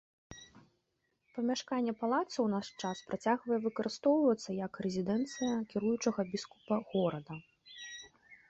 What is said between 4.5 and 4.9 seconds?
як